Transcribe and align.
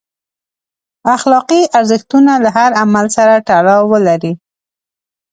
اخلاقي 1.15 1.61
ارزښتونه 1.77 2.33
له 2.43 2.49
هر 2.57 2.71
عمل 2.81 3.05
سره 3.17 3.33
تړاو 3.47 3.83
ولري. 3.93 4.33